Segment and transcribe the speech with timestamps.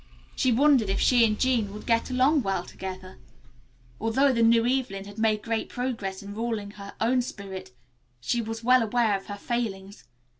[0.35, 3.19] She wondered if she and Jean would get along well together.
[3.99, 7.69] Although the new Evelyn had made great progress in ruling her own spirit
[8.19, 10.05] she was well aware of her failings.